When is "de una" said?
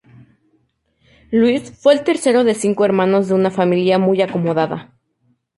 3.27-3.51